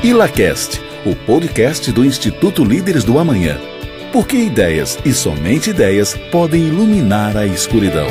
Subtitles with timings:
[0.00, 3.58] ILACAST, o podcast do Instituto Líderes do Amanhã.
[4.12, 8.06] Porque ideias e somente ideias podem iluminar a escuridão.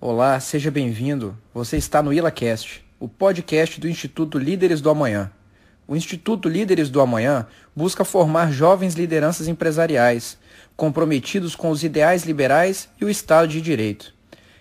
[0.00, 1.36] Olá, seja bem-vindo.
[1.52, 5.30] Você está no ILACAST, o podcast do Instituto Líderes do Amanhã.
[5.86, 10.38] O Instituto Líderes do Amanhã busca formar jovens lideranças empresariais
[10.80, 14.14] comprometidos com os ideais liberais e o Estado de Direito.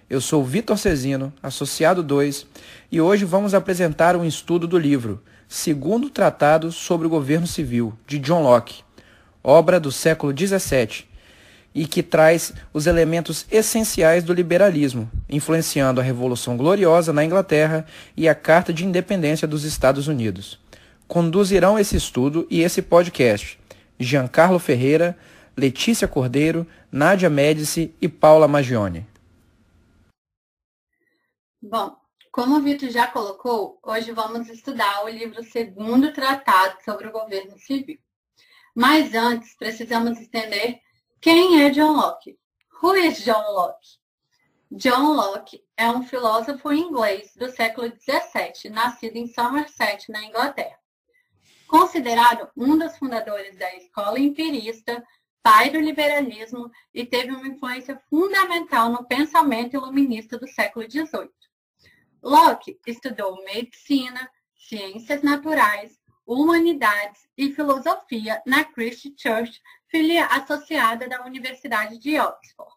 [0.09, 2.45] Eu sou Vitor Cezino, associado 2,
[2.91, 8.19] e hoje vamos apresentar um estudo do livro Segundo Tratado sobre o Governo Civil, de
[8.19, 8.83] John Locke,
[9.41, 11.05] obra do século XVII,
[11.73, 17.85] e que traz os elementos essenciais do liberalismo, influenciando a Revolução Gloriosa na Inglaterra
[18.17, 20.59] e a Carta de Independência dos Estados Unidos.
[21.07, 23.57] Conduzirão esse estudo e esse podcast
[23.97, 25.17] Giancarlo Ferreira,
[25.59, 29.05] Letícia Cordeiro, Nádia Médici e Paula Magione.
[31.61, 31.95] Bom,
[32.31, 37.59] como o Vitor já colocou, hoje vamos estudar o livro Segundo Tratado sobre o Governo
[37.59, 37.99] Civil.
[38.73, 40.79] Mas antes, precisamos entender
[41.19, 42.39] quem é John Locke.
[42.81, 43.99] Who is John Locke?
[44.71, 50.79] John Locke é um filósofo inglês do século XVII, nascido em Somerset, na Inglaterra.
[51.67, 55.05] Considerado um dos fundadores da escola empirista,
[55.41, 61.29] pai do liberalismo e teve uma influência fundamental no pensamento iluminista do século XVIII.
[62.21, 71.97] Locke estudou medicina, ciências naturais, humanidades e filosofia na Christ Church, filha associada da Universidade
[71.97, 72.75] de Oxford.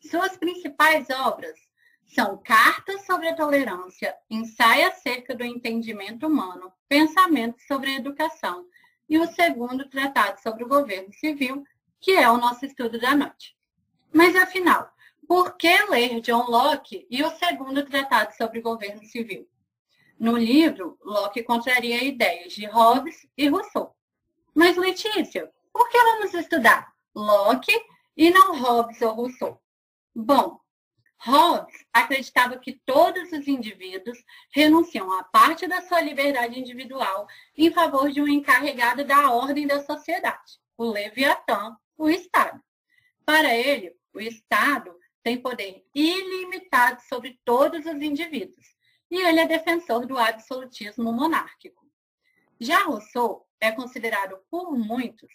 [0.00, 1.58] Suas principais obras
[2.06, 8.64] são Cartas sobre a Tolerância, Ensaio acerca do entendimento humano, Pensamento sobre a Educação
[9.08, 11.64] e o segundo Tratado sobre o Governo Civil,
[12.00, 13.56] que é o nosso estudo da noite.
[14.12, 14.90] Mas afinal,
[15.26, 19.48] por que ler John Locke e o segundo tratado sobre governo civil?
[20.18, 23.94] No livro, Locke contraria ideias de Hobbes e Rousseau.
[24.54, 27.72] Mas, Letícia, por que vamos estudar Locke
[28.16, 29.62] e não Hobbes ou Rousseau?
[30.14, 30.58] Bom,
[31.20, 34.18] Hobbes acreditava que todos os indivíduos
[34.50, 37.26] renunciam a parte da sua liberdade individual
[37.56, 42.62] em favor de um encarregado da ordem da sociedade, o Leviatã o Estado.
[43.26, 48.66] Para ele, o Estado tem poder ilimitado sobre todos os indivíduos,
[49.10, 51.84] e ele é defensor do absolutismo monárquico.
[52.60, 55.30] Já Rousseau é considerado por muitos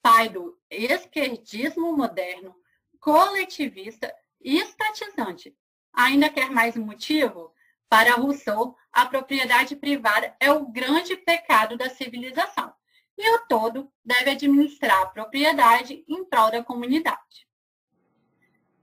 [0.00, 2.54] pai do esquerdismo moderno,
[2.98, 5.54] coletivista e estatizante.
[5.92, 7.52] Ainda quer mais motivo?
[7.88, 12.72] Para Rousseau, a propriedade privada é o grande pecado da civilização
[13.18, 17.48] e o todo deve administrar a propriedade em prol da comunidade.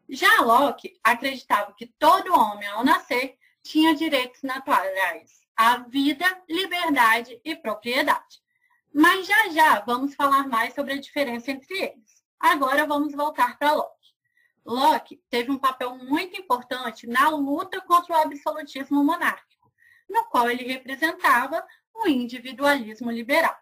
[0.10, 7.56] Já Locke acreditava que todo homem, ao nascer, tinha direitos naturais à vida, liberdade e
[7.56, 8.44] propriedade.
[8.94, 12.24] Mas já já vamos falar mais sobre a diferença entre eles.
[12.38, 13.96] Agora vamos voltar para Locke.
[14.66, 19.72] Locke teve um papel muito importante na luta contra o absolutismo monárquico,
[20.10, 23.56] no qual ele representava o individualismo liberal.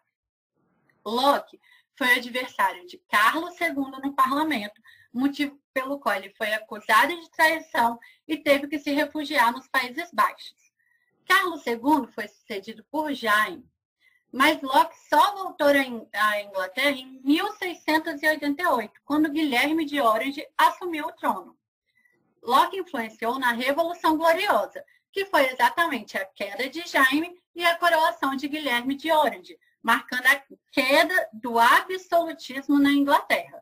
[1.05, 1.59] Locke
[1.95, 4.81] foi adversário de Carlos II no parlamento,
[5.13, 10.09] motivo pelo qual ele foi acusado de traição e teve que se refugiar nos Países
[10.11, 10.55] Baixos.
[11.25, 13.65] Carlos II foi sucedido por Jaime,
[14.31, 21.55] mas Locke só voltou à Inglaterra em 1688, quando Guilherme de Orange assumiu o trono.
[22.41, 28.35] Locke influenciou na Revolução Gloriosa, que foi exatamente a queda de Jaime e a coroação
[28.35, 33.61] de Guilherme de Orange, marcando a queda do absolutismo na Inglaterra.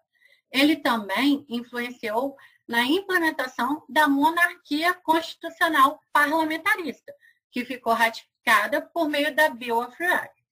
[0.52, 2.38] Ele também influenciou
[2.68, 7.14] na implementação da monarquia constitucional parlamentarista,
[7.50, 10.46] que ficou ratificada por meio da Bill of Rights.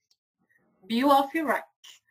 [0.84, 2.02] Bill of Rights.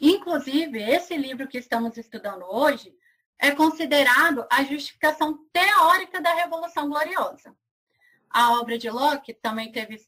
[0.00, 2.94] Inclusive, esse livro que estamos estudando hoje
[3.38, 7.54] é considerado a justificação teórica da Revolução Gloriosa.
[8.30, 10.00] A obra de Locke também teve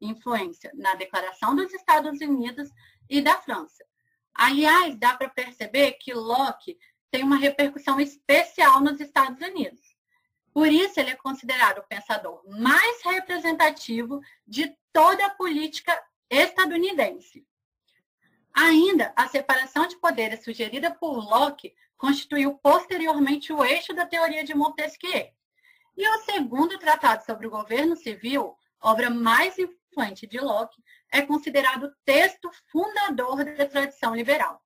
[0.00, 2.70] influência na Declaração dos Estados Unidos
[3.08, 3.84] e da França.
[4.34, 6.78] Aliás, dá para perceber que Locke
[7.10, 9.80] tem uma repercussão especial nos Estados Unidos.
[10.52, 17.46] Por isso, ele é considerado o pensador mais representativo de toda a política estadunidense.
[18.52, 24.54] Ainda, a separação de poderes sugerida por Locke constituiu posteriormente o eixo da teoria de
[24.54, 25.28] Montesquieu.
[25.96, 29.56] E o segundo tratado sobre o governo civil, obra mais
[29.90, 30.82] influente de Locke,
[31.12, 34.62] é considerado o texto fundador da tradição liberal.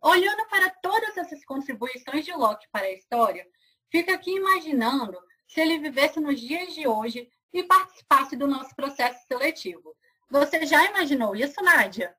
[0.00, 3.46] Olhando para todas essas contribuições de Locke para a história,
[3.90, 9.26] fica aqui imaginando se ele vivesse nos dias de hoje e participasse do nosso processo
[9.26, 9.94] seletivo.
[10.30, 12.14] Você já imaginou isso, Nádia?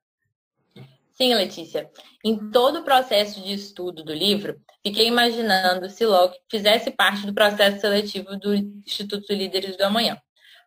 [1.14, 1.90] Sim, Letícia.
[2.24, 7.34] Em todo o processo de estudo do livro, fiquei imaginando se Locke fizesse parte do
[7.34, 10.22] processo seletivo do Instituto Líderes do Amanhã,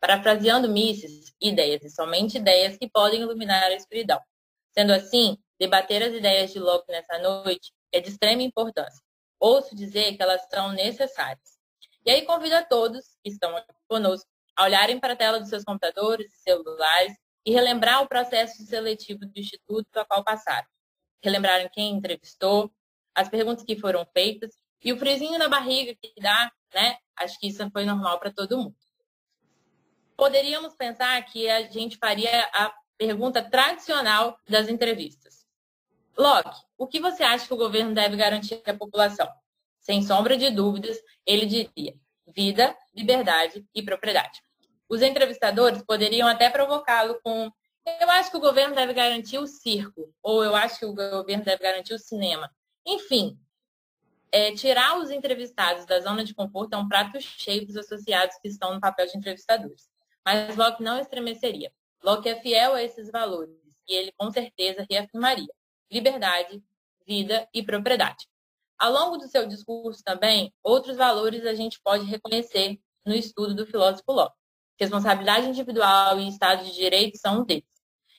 [0.05, 4.21] parafraseando Mises, ideias e somente ideias que podem iluminar a escuridão.
[4.71, 9.03] Sendo assim, debater as ideias de Locke nessa noite é de extrema importância.
[9.41, 11.59] Ouço dizer que elas são necessárias.
[12.05, 15.49] E aí convido a todos que estão aqui conosco a olharem para a tela dos
[15.49, 17.17] seus computadores e celulares
[17.47, 20.69] e relembrar o processo seletivo do Instituto a qual passaram.
[21.23, 22.71] Relembrarem quem entrevistou,
[23.15, 24.51] as perguntas que foram feitas
[24.83, 26.99] e o frisinho na barriga que dá, né?
[27.17, 28.84] Acho que isso foi normal para todo mundo.
[30.17, 35.45] Poderíamos pensar que a gente faria a pergunta tradicional das entrevistas.
[36.17, 39.29] Locke, o que você acha que o governo deve garantir à população?
[39.81, 40.97] Sem sombra de dúvidas,
[41.27, 41.95] ele diria
[42.29, 44.41] vida, liberdade e propriedade.
[44.89, 47.51] Os entrevistadores poderiam até provocá-lo com
[48.01, 51.45] eu acho que o governo deve garantir o circo, ou eu acho que o governo
[51.45, 52.51] deve garantir o cinema.
[52.87, 53.39] Enfim,
[54.33, 58.49] é, tirar os entrevistados da zona de conforto é um prato cheio dos associados que
[58.49, 59.94] estão no papel de entrevistadores.
[60.25, 61.73] Mas Locke não estremeceria.
[62.03, 63.55] Locke é fiel a esses valores
[63.89, 65.53] e ele com certeza reafirmaria
[65.91, 66.63] liberdade,
[67.07, 68.27] vida e propriedade.
[68.79, 73.67] Ao longo do seu discurso também, outros valores a gente pode reconhecer no estudo do
[73.67, 74.37] filósofo Locke.
[74.79, 77.65] Responsabilidade individual e Estado de Direito são um deles.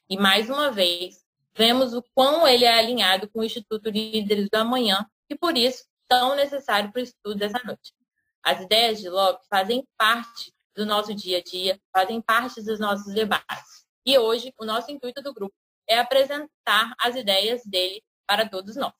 [0.10, 4.56] E, mais uma vez, vemos o quão ele é alinhado com o Instituto Líderes do
[4.56, 7.94] Amanhã e, por isso, tão necessário para o estudo dessa noite.
[8.42, 13.14] As ideias de Locke fazem parte do nosso dia a dia, fazem parte dos nossos
[13.14, 13.86] debates.
[14.06, 15.56] E hoje, o nosso intuito do grupo
[15.88, 18.94] é apresentar as ideias dele para todos nós.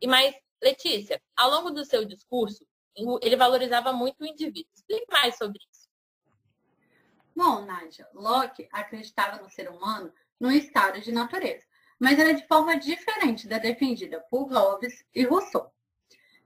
[0.00, 2.66] E mais, Letícia, ao longo do seu discurso,
[3.22, 4.70] ele valorizava muito o indivíduo.
[4.74, 5.88] Explique mais sobre isso.
[7.34, 11.64] Bom, Nádia, Locke acreditava no ser humano no estado de natureza,
[11.98, 15.73] mas era de forma diferente da defendida por Hobbes e Rousseau.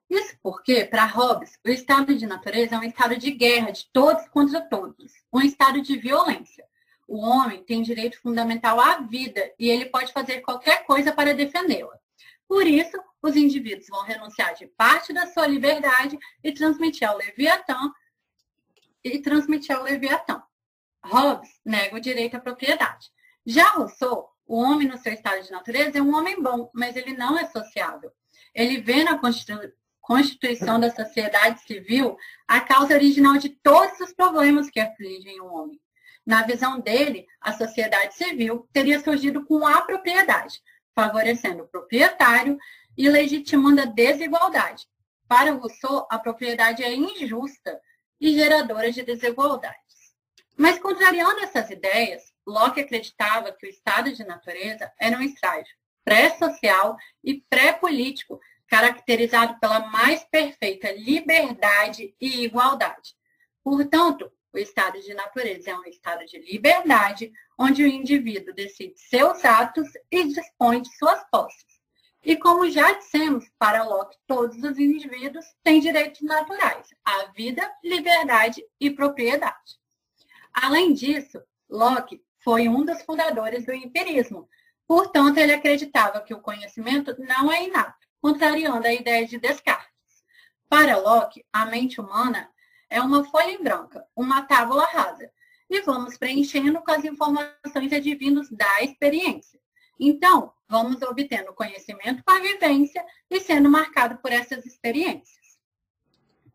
[0.08, 4.26] Isso porque, para Hobbes, o estado de natureza é um estado de guerra de todos
[4.28, 6.64] contra todos, um estado de violência.
[7.06, 11.99] O homem tem direito fundamental à vida e ele pode fazer qualquer coisa para defendê-la.
[12.46, 17.93] Por isso, os indivíduos vão renunciar de parte da sua liberdade e transmitir ao Leviatã
[19.04, 20.43] e transmitir ao Leviatã.
[21.04, 23.11] Hobbes nega o direito à propriedade.
[23.44, 27.14] Já Rousseau, o homem no seu estado de natureza, é um homem bom, mas ele
[27.16, 28.11] não é sociável.
[28.54, 29.19] Ele vê na
[30.08, 32.16] Constituição da sociedade civil
[32.46, 35.78] a causa original de todos os problemas que afligem o homem.
[36.25, 40.62] Na visão dele, a sociedade civil teria surgido com a propriedade,
[40.94, 42.56] favorecendo o proprietário
[42.96, 44.87] e legitimando a desigualdade.
[45.28, 47.78] Para Rousseau, a propriedade é injusta
[48.19, 49.76] e geradora de desigualdade.
[50.56, 56.96] Mas, contrariando essas ideias, Locke acreditava que o estado de natureza era um estágio pré-social
[57.22, 63.15] e pré-político, caracterizado pela mais perfeita liberdade e igualdade.
[63.65, 69.44] Portanto, o estado de natureza é um estado de liberdade, onde o indivíduo decide seus
[69.44, 71.67] atos e dispõe de suas posses.
[72.25, 78.62] E como já dissemos, para Locke, todos os indivíduos têm direitos naturais, à vida, liberdade
[78.81, 79.78] e propriedade.
[80.52, 81.40] Além disso,
[81.71, 84.49] Locke foi um dos fundadores do empirismo.
[84.87, 89.88] Portanto, ele acreditava que o conhecimento não é inato, contrariando a ideia de Descartes.
[90.68, 92.50] Para Locke, a mente humana
[92.90, 95.30] é uma folha em branca, uma tábula rasa,
[95.68, 99.60] e vamos preenchendo com as informações advindas da experiência.
[100.00, 105.58] Então, vamos obtendo conhecimento com a vivência e sendo marcado por essas experiências.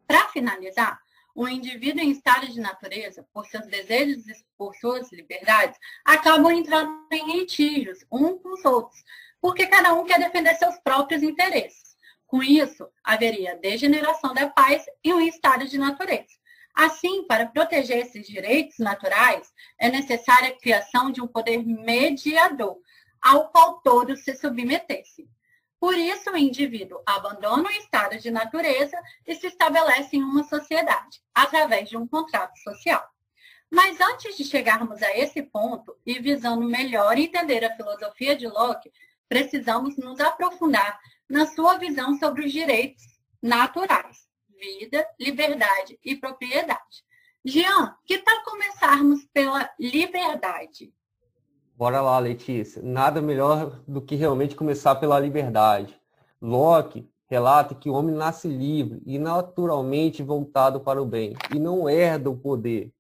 [0.08, 1.02] Para finalizar,
[1.36, 7.08] o indivíduo em estado de natureza, por seus desejos e por suas liberdades, acabam entrando
[7.12, 9.04] em litígios uns com os outros,
[9.44, 11.98] porque cada um quer defender seus próprios interesses.
[12.26, 16.32] Com isso, haveria degeneração da paz e um estado de natureza.
[16.74, 22.78] Assim, para proteger esses direitos naturais, é necessária a criação de um poder mediador,
[23.22, 25.28] ao qual todos se submetessem.
[25.78, 28.98] Por isso, o indivíduo abandona o estado de natureza
[29.28, 33.06] e se estabelece em uma sociedade, através de um contrato social.
[33.70, 38.90] Mas antes de chegarmos a esse ponto e visando melhor entender a filosofia de Locke,
[39.28, 41.00] precisamos nos aprofundar
[41.30, 43.04] na sua visão sobre os direitos
[43.42, 44.28] naturais,
[44.60, 47.04] vida, liberdade e propriedade.
[47.46, 50.94] Jean, que tal começarmos pela liberdade?
[51.76, 52.82] Bora lá, Letícia.
[52.82, 56.00] Nada melhor do que realmente começar pela liberdade.
[56.42, 61.90] Locke relata que o homem nasce livre e naturalmente voltado para o bem e não
[61.90, 62.94] herda o poder.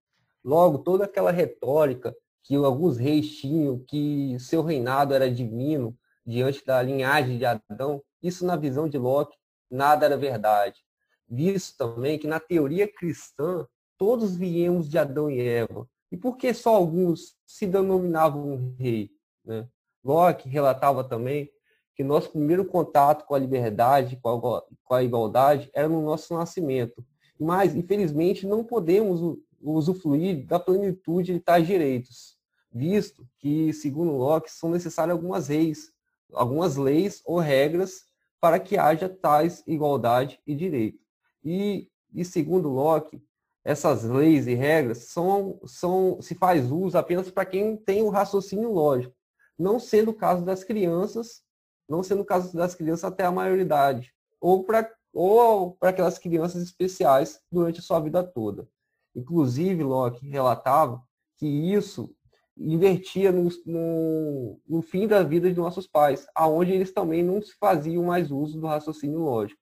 [0.43, 2.13] Logo, toda aquela retórica
[2.43, 8.45] que alguns reis tinham, que seu reinado era divino diante da linhagem de Adão, isso
[8.45, 9.35] na visão de Locke,
[9.69, 10.79] nada era verdade.
[11.27, 15.87] Visto também que na teoria cristã, todos viemos de Adão e Eva.
[16.11, 19.09] E por que só alguns se denominavam rei?
[19.43, 19.67] Né?
[20.03, 21.49] Locke relatava também
[21.95, 24.61] que nosso primeiro contato com a liberdade, com
[24.91, 27.05] a, igualdade, era no nosso nascimento.
[27.39, 32.37] Mas, infelizmente, não podemos usufruir da plenitude de tais direitos,
[32.71, 35.91] visto que, segundo Locke, são necessárias algumas leis,
[36.31, 38.03] algumas leis ou regras
[38.39, 40.99] para que haja tais igualdade e direito.
[41.43, 43.21] E, e segundo Locke,
[43.63, 48.71] essas leis e regras são, são se faz uso apenas para quem tem o raciocínio
[48.71, 49.15] lógico,
[49.57, 51.43] não sendo o caso das crianças
[51.87, 56.63] não sendo o caso das crianças até a maioridade, ou para ou para aquelas crianças
[56.63, 58.67] especiais durante a sua vida toda.
[59.15, 61.03] Inclusive, Locke relatava
[61.37, 62.15] que isso
[62.57, 67.55] invertia no, no, no, fim da vida de nossos pais, aonde eles também não se
[67.57, 69.61] faziam mais uso do raciocínio lógico.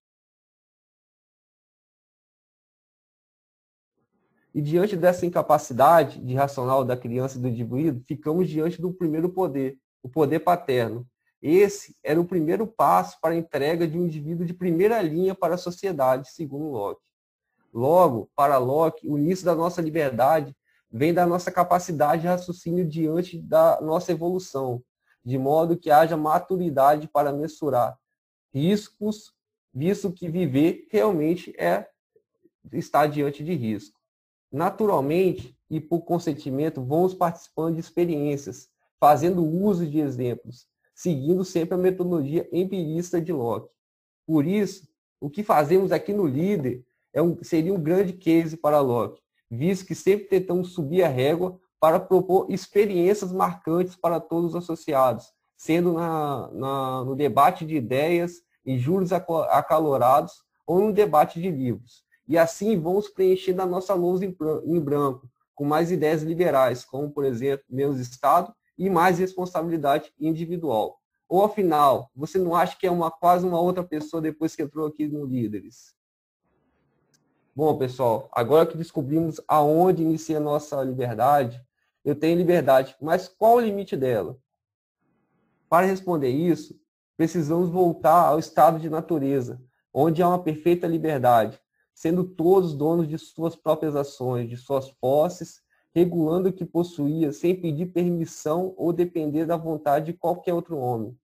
[4.54, 9.30] E diante dessa incapacidade de racional da criança e do indivíduo, ficamos diante do primeiro
[9.30, 11.08] poder, o poder paterno,
[11.42, 15.56] esse era o primeiro passo para a entrega de um indivíduo de primeira linha para
[15.56, 17.02] a sociedade, segundo Locke.
[17.74, 20.56] Logo, para Locke, o início da nossa liberdade
[20.92, 24.84] vem da nossa capacidade de raciocínio diante da nossa evolução,
[25.24, 27.98] de modo que haja maturidade para mensurar
[28.54, 29.34] riscos,
[29.74, 31.88] visto que viver realmente é
[32.74, 34.00] estar diante de risco.
[34.52, 38.70] Naturalmente, e por consentimento, vamos participando de experiências,
[39.00, 43.74] fazendo uso de exemplos, seguindo sempre a metodologia empirista de Locke.
[44.28, 44.88] Por isso,
[45.20, 49.86] o que fazemos aqui no Líder é um, seria um grande case para Locke, visto
[49.86, 55.26] que sempre tentamos subir a régua para propor experiências marcantes para todos os associados,
[55.58, 60.34] sendo na, na, no debate de ideias, em juros acalorados
[60.66, 62.04] ou no debate de livros.
[62.28, 67.26] E assim vamos preenchendo a nossa lousa em branco, com mais ideias liberais, como, por
[67.26, 70.98] exemplo, menos Estado e mais responsabilidade individual.
[71.28, 74.88] Ou afinal, você não acha que é uma quase uma outra pessoa depois que entrou
[74.88, 75.94] aqui no Líderes?
[77.54, 81.62] Bom, pessoal, agora que descobrimos aonde inicia a nossa liberdade,
[82.04, 84.38] eu tenho liberdade, mas qual o limite dela?
[85.68, 86.80] Para responder isso,
[87.18, 89.62] precisamos voltar ao estado de natureza,
[89.94, 91.60] onde há uma perfeita liberdade,
[91.94, 95.62] sendo todos donos de suas próprias ações, de suas posses
[95.94, 101.18] regulando o que possuía sem pedir permissão ou depender da vontade de qualquer outro homem.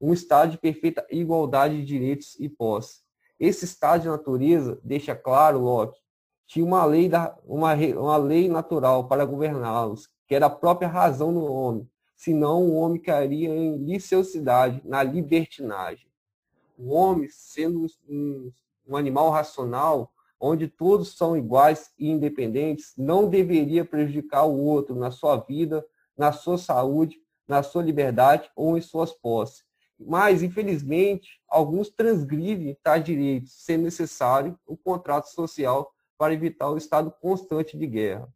[0.00, 3.07] Um estado de perfeita igualdade de direitos e posse.
[3.38, 5.98] Esse estado de natureza, deixa claro Locke,
[6.46, 11.32] tinha uma lei, da, uma, uma lei natural para governá-los, que era a própria razão
[11.32, 16.08] do homem, senão o homem cairia em liciosidade, na libertinagem.
[16.76, 18.50] O homem, sendo um,
[18.88, 25.10] um animal racional, onde todos são iguais e independentes, não deveria prejudicar o outro na
[25.10, 25.84] sua vida,
[26.16, 27.16] na sua saúde,
[27.46, 29.67] na sua liberdade ou em suas posses.
[29.98, 37.12] Mas, infelizmente, alguns transgridem tais direitos, sendo necessário o contrato social para evitar o estado
[37.20, 38.28] constante de guerra.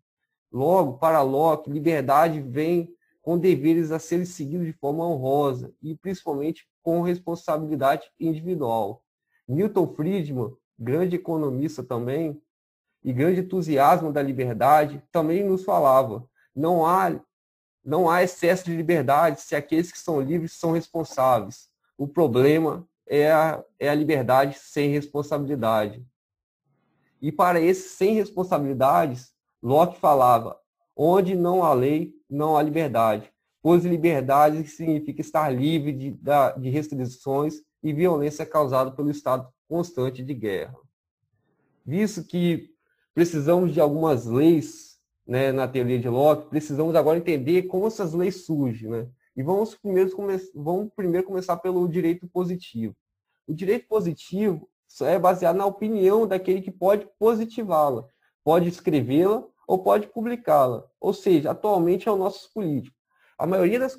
[0.51, 6.67] Logo, para Locke, liberdade vem com deveres a serem seguidos de forma honrosa e principalmente
[6.83, 9.03] com responsabilidade individual.
[9.49, 10.53] Milton Friedman
[10.83, 12.43] grande economista também,
[13.05, 17.21] e grande entusiasmo da liberdade, também nos falava: não há,
[17.85, 21.69] não há excesso de liberdade se aqueles que são livres são responsáveis.
[21.99, 26.05] O problema é a, é a liberdade sem responsabilidade.
[27.21, 30.59] E para esses sem responsabilidades, Locke falava:
[30.97, 36.19] onde não há lei, não há liberdade, pois liberdade significa estar livre de,
[36.59, 40.77] de restrições e violência causada pelo Estado constante de guerra.
[41.85, 42.71] Visto que
[43.15, 44.82] precisamos de algumas leis
[45.27, 48.91] né, na teoria de Locke, precisamos agora entender como essas leis surgem.
[48.91, 49.09] Né?
[49.37, 52.95] E vamos primeiro, come vamos primeiro começar pelo direito positivo.
[53.47, 54.69] O direito positivo
[55.01, 58.05] é baseado na opinião daquele que pode positivá-la,
[58.45, 60.85] pode escrevê-la ou pode publicá-la.
[61.01, 62.97] Ou seja, atualmente é o nosso político.
[63.39, 63.99] A maioria das,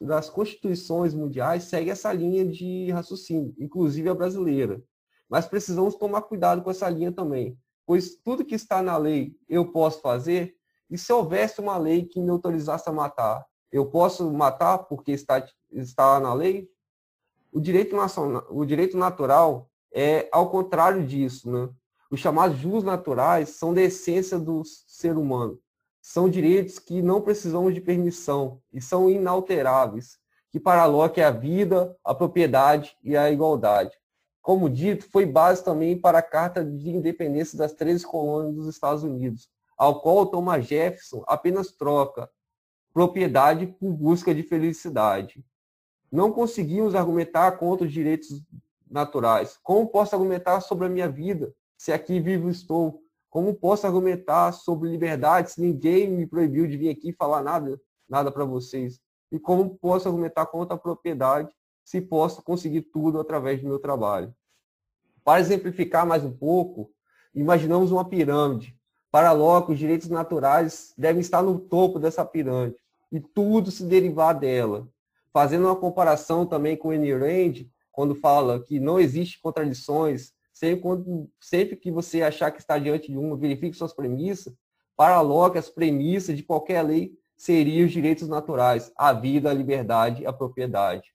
[0.00, 4.82] das constituições mundiais segue essa linha de raciocínio, inclusive a brasileira.
[5.28, 9.72] Mas precisamos tomar cuidado com essa linha também, pois tudo que está na lei eu
[9.72, 10.54] posso fazer,
[10.90, 15.44] e se houvesse uma lei que me autorizasse a matar, eu posso matar porque está,
[15.72, 16.68] está na lei?
[17.52, 21.68] O direito, nacional, o direito natural é ao contrário disso, né?
[22.10, 25.58] Os chamados jus naturais são da essência do ser humano.
[26.00, 30.18] São direitos que não precisamos de permissão e são inalteráveis,
[30.50, 33.90] que para Locke é a vida, a propriedade e a igualdade.
[34.40, 39.02] Como dito, foi base também para a Carta de Independência das 13 colônias dos Estados
[39.02, 42.30] Unidos, ao qual Thomas Jefferson apenas troca
[42.92, 45.44] propriedade por busca de felicidade.
[46.10, 48.40] Não conseguimos argumentar contra os direitos
[48.88, 49.58] naturais.
[49.62, 53.02] Como posso argumentar sobre a minha vida se aqui vivo estou?
[53.28, 58.30] Como posso argumentar sobre liberdade se ninguém me proibiu de vir aqui falar nada, nada
[58.30, 59.00] para vocês?
[59.32, 61.52] E como posso argumentar contra a propriedade
[61.84, 64.32] se posso conseguir tudo através do meu trabalho?
[65.24, 66.92] Para exemplificar mais um pouco,
[67.34, 68.78] imaginamos uma pirâmide.
[69.14, 72.74] Para Locke, os direitos naturais devem estar no topo dessa pirâmide
[73.12, 74.88] e tudo se derivar dela.
[75.32, 81.30] Fazendo uma comparação também com Anne Rand, quando fala que não existe contradições, sempre, quando,
[81.40, 84.52] sempre que você achar que está diante de uma, verifique suas premissas.
[84.96, 90.26] Para Locke, as premissas de qualquer lei seriam os direitos naturais, a vida, a liberdade,
[90.26, 91.14] a propriedade.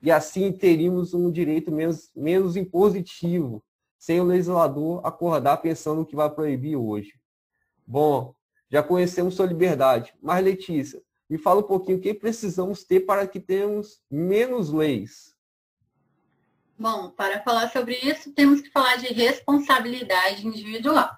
[0.00, 3.62] E assim teríamos um direito menos, menos impositivo,
[3.98, 7.22] sem o legislador acordar pensando o que vai proibir hoje.
[7.86, 8.34] Bom,
[8.70, 13.26] já conhecemos sua liberdade, mas Letícia, me fala um pouquinho o que precisamos ter para
[13.26, 15.34] que tenhamos menos leis.
[16.78, 21.10] Bom, para falar sobre isso, temos que falar de responsabilidade individual.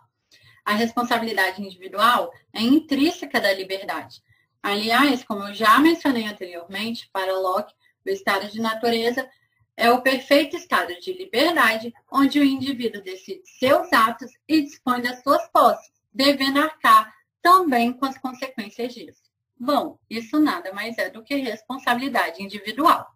[0.64, 4.20] A responsabilidade individual é intrínseca da liberdade.
[4.62, 7.72] Aliás, como eu já mencionei anteriormente, para Locke,
[8.04, 9.28] o estado de natureza
[9.76, 15.22] é o perfeito estado de liberdade, onde o indivíduo decide seus atos e dispõe das
[15.22, 19.22] suas posses, devendo arcar também com as consequências disso.
[19.58, 23.06] Bom, isso nada mais é do que responsabilidade individual.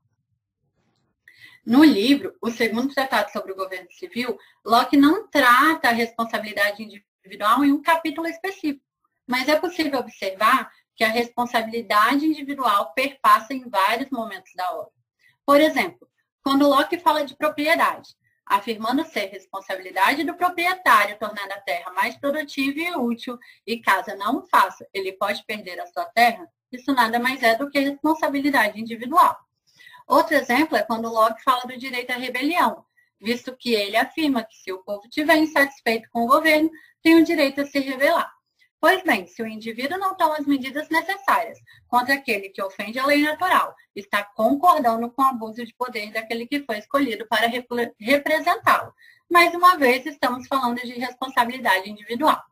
[1.64, 7.64] No livro, o segundo tratado sobre o governo civil, Locke não trata a responsabilidade individual
[7.64, 8.84] em um capítulo específico,
[9.26, 14.92] mas é possível observar que a responsabilidade individual perpassa em vários momentos da obra.
[15.46, 16.08] Por exemplo,
[16.42, 18.10] quando Locke fala de propriedade,
[18.50, 24.38] afirmando ser responsabilidade do proprietário tornar a terra mais produtiva e útil, e caso não
[24.38, 28.80] o faça, ele pode perder a sua terra, isso nada mais é do que responsabilidade
[28.80, 29.38] individual.
[30.04, 32.84] Outro exemplo é quando Locke fala do direito à rebelião,
[33.20, 37.24] visto que ele afirma que se o povo estiver insatisfeito com o governo, tem o
[37.24, 38.32] direito a se rebelar.
[38.80, 43.04] Pois bem, se o indivíduo não toma as medidas necessárias contra aquele que ofende a
[43.04, 47.46] lei natural, está concordando com o abuso de poder daquele que foi escolhido para
[48.00, 48.94] representá-lo.
[49.30, 52.42] Mais uma vez, estamos falando de responsabilidade individual.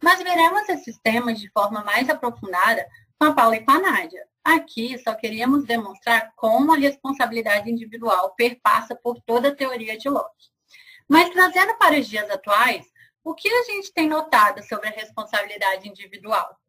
[0.00, 2.86] Mas veremos esses temas de forma mais aprofundada
[3.18, 4.24] com a Paula e com a Nádia.
[4.44, 10.50] Aqui só queríamos demonstrar como a responsabilidade individual perpassa por toda a teoria de Locke.
[11.08, 12.86] Mas trazendo para os dias atuais,
[13.24, 16.60] o que a gente tem notado sobre a responsabilidade individual?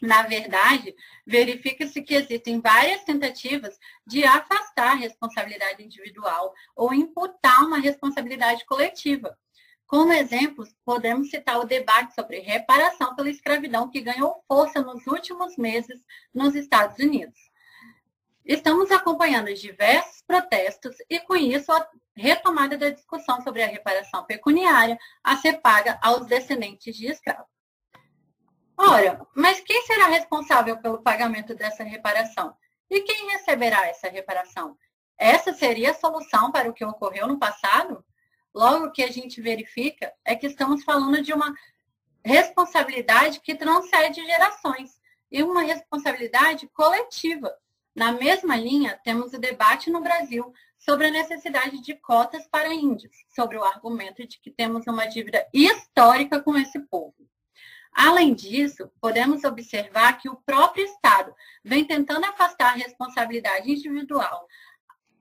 [0.00, 0.94] Na verdade,
[1.26, 9.36] verifica-se que existem várias tentativas de afastar a responsabilidade individual ou imputar uma responsabilidade coletiva.
[9.86, 15.56] Como exemplos, podemos citar o debate sobre reparação pela escravidão que ganhou força nos últimos
[15.56, 17.38] meses nos Estados Unidos.
[18.44, 21.72] Estamos acompanhando diversos protestos e, com isso,
[22.16, 27.46] retomada da discussão sobre a reparação pecuniária a ser paga aos descendentes de escravos.
[28.76, 32.56] Ora, mas quem será responsável pelo pagamento dessa reparação?
[32.90, 34.76] E quem receberá essa reparação?
[35.18, 38.04] Essa seria a solução para o que ocorreu no passado?
[38.54, 41.54] Logo, o que a gente verifica é que estamos falando de uma
[42.24, 45.00] responsabilidade que transcende gerações
[45.30, 47.54] e uma responsabilidade coletiva
[47.96, 50.52] na mesma linha, temos o debate no Brasil
[50.88, 55.44] sobre a necessidade de cotas para índios, sobre o argumento de que temos uma dívida
[55.52, 57.16] histórica com esse povo.
[57.92, 64.46] Além disso, podemos observar que o próprio Estado vem tentando afastar a responsabilidade individual,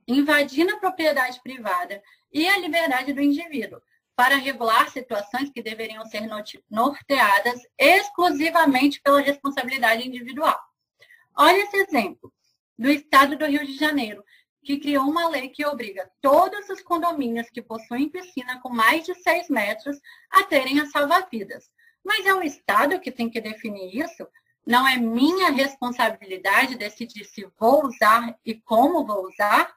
[0.07, 3.81] invadindo a propriedade privada e a liberdade do indivíduo,
[4.15, 6.21] para regular situações que deveriam ser
[6.69, 10.57] norteadas exclusivamente pela responsabilidade individual.
[11.35, 12.31] Olha esse exemplo
[12.77, 14.23] do Estado do Rio de Janeiro,
[14.65, 19.13] que criou uma lei que obriga todos os condomínios que possuem piscina com mais de
[19.13, 19.97] 6 metros
[20.31, 21.69] a terem a salva-vidas.
[22.03, 24.27] Mas é o Estado que tem que definir isso?
[24.65, 29.71] Não é minha responsabilidade decidir se vou usar e como vou usar?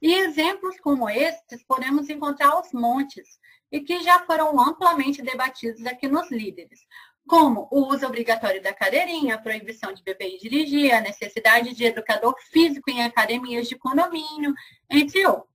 [0.00, 3.38] E exemplos como estes podemos encontrar aos montes
[3.70, 6.80] e que já foram amplamente debatidos aqui nos líderes
[7.26, 11.84] como o uso obrigatório da cadeirinha, a proibição de beber e dirigir, a necessidade de
[11.84, 14.52] educador físico em academias de condomínio,
[14.90, 15.52] entre outros.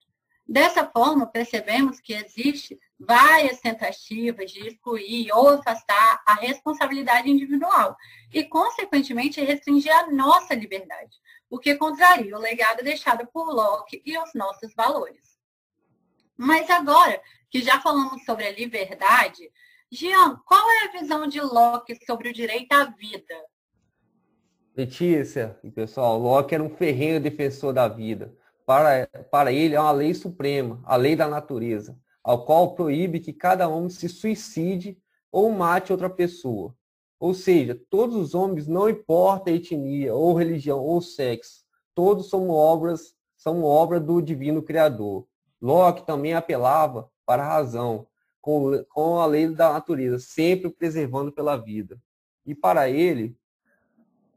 [0.48, 7.98] Dessa forma, percebemos que existe várias tentativas de excluir ou afastar a responsabilidade individual
[8.34, 11.18] e, consequentemente, restringir a nossa liberdade,
[11.50, 15.38] o que contraria o legado deixado por Locke e os nossos valores.
[16.38, 19.52] Mas agora que já falamos sobre a liberdade,
[19.90, 23.34] Jean, qual é a visão de Locke sobre o direito à vida?
[24.76, 28.36] Letícia e pessoal, Locke era um ferrenho defensor da vida.
[28.66, 33.32] Para, para ele é uma lei suprema, a lei da natureza, ao qual proíbe que
[33.32, 36.76] cada homem se suicide ou mate outra pessoa.
[37.18, 41.64] Ou seja, todos os homens, não importa a etnia, ou religião, ou sexo,
[41.96, 45.26] todos são obras, são obra do divino Criador.
[45.62, 48.06] Locke também apelava para a razão,
[48.48, 52.00] com, com a lei da natureza, sempre preservando pela vida.
[52.46, 53.38] E para ele,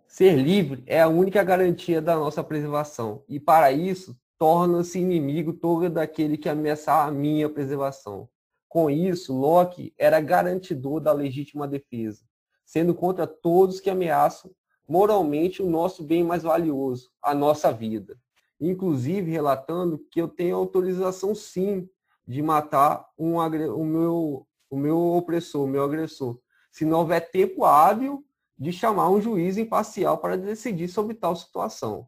[0.08, 3.22] ser livre é a única garantia da nossa preservação.
[3.28, 8.28] E para isso, torna-se inimigo todo daquele que ameaçar a minha preservação.
[8.68, 12.24] Com isso, Locke era garantidor da legítima defesa,
[12.66, 14.50] sendo contra todos que ameaçam
[14.88, 18.18] moralmente o nosso bem mais valioso, a nossa vida.
[18.60, 21.88] Inclusive relatando que eu tenho autorização sim
[22.30, 26.38] de matar um, o, meu, o meu opressor, o meu agressor,
[26.70, 28.24] se não houver tempo hábil
[28.56, 32.06] de chamar um juiz imparcial para decidir sobre tal situação.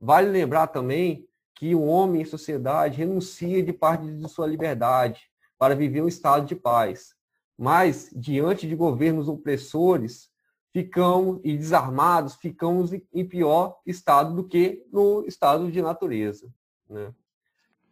[0.00, 5.20] Vale lembrar também que o homem em sociedade renuncia de parte de sua liberdade
[5.58, 7.14] para viver um estado de paz.
[7.58, 10.30] Mas, diante de governos opressores,
[10.72, 16.48] ficamos e desarmados, ficamos em pior estado do que no estado de natureza.
[16.88, 17.12] Né?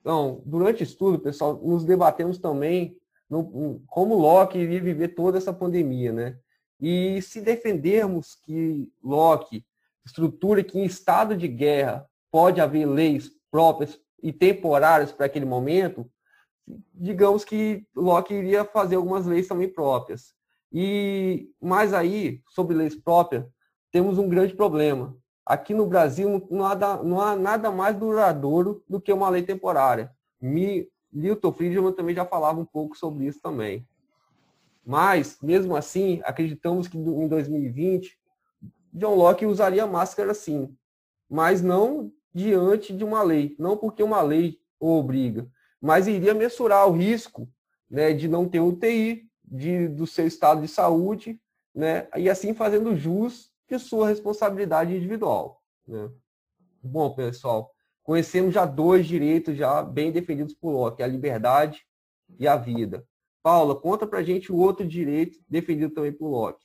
[0.06, 2.96] Então, durante o estudo, pessoal, nos debatemos também
[3.28, 6.38] no, como Locke iria viver toda essa pandemia, né?
[6.80, 9.66] E se defendermos que Locke
[10.04, 16.08] estrutura que em estado de guerra pode haver leis próprias e temporárias para aquele momento,
[16.94, 20.32] digamos que Locke iria fazer algumas leis também próprias.
[20.72, 23.44] E mas aí, sobre leis próprias,
[23.90, 25.16] temos um grande problema.
[25.46, 30.10] Aqui no Brasil não há, não há nada mais duradouro do que uma lei temporária.
[31.12, 33.86] Milton Friedman também já falava um pouco sobre isso também.
[34.84, 38.18] Mas, mesmo assim, acreditamos que em 2020,
[38.92, 40.76] John Locke usaria máscara sim,
[41.28, 45.48] mas não diante de uma lei, não porque uma lei o obriga,
[45.80, 47.48] mas iria mensurar o risco
[47.90, 51.40] né, de não ter UTI, de, do seu estado de saúde,
[51.74, 55.62] né, e assim fazendo jus de sua responsabilidade individual.
[55.86, 56.10] Né?
[56.82, 57.70] Bom, pessoal,
[58.02, 61.84] conhecemos já dois direitos já bem defendidos por Locke, a liberdade
[62.38, 63.04] e a vida.
[63.42, 66.64] Paula, conta pra gente o outro direito defendido também por Locke.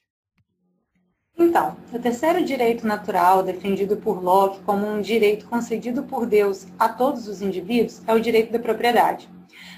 [1.38, 6.90] Então, o terceiro direito natural defendido por Locke como um direito concedido por Deus a
[6.90, 9.30] todos os indivíduos é o direito da propriedade.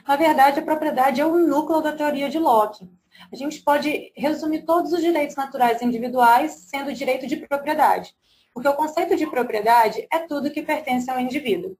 [0.07, 2.89] Na verdade, a propriedade é o núcleo da teoria de Locke.
[3.31, 8.15] A gente pode resumir todos os direitos naturais individuais sendo direito de propriedade,
[8.53, 11.77] porque o conceito de propriedade é tudo que pertence ao indivíduo.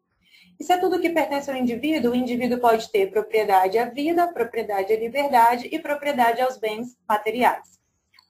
[0.60, 4.28] E se é tudo que pertence ao indivíduo, o indivíduo pode ter propriedade à vida,
[4.28, 7.80] propriedade à liberdade e propriedade aos bens materiais.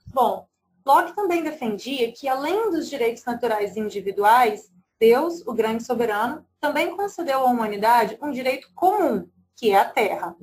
[0.08, 0.48] Bom,
[0.86, 7.40] Locke também defendia que, além dos direitos naturais individuais, Deus, o grande soberano, também concedeu
[7.40, 10.36] à humanidade um direito comum, que é a terra.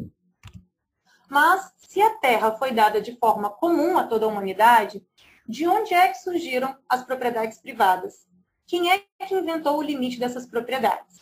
[1.30, 5.06] Mas, se a terra foi dada de forma comum a toda a humanidade,
[5.46, 8.26] de onde é que surgiram as propriedades privadas?
[8.66, 11.20] Quem é que inventou o limite dessas propriedades?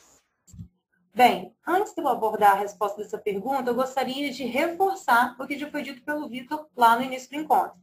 [1.15, 5.59] Bem, antes de eu abordar a resposta dessa pergunta, eu gostaria de reforçar o que
[5.59, 7.77] já foi dito pelo Vitor lá no início do encontro.